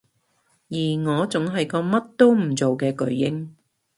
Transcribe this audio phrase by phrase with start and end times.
[0.69, 3.49] 而我仲係個乜都唔做嘅巨嬰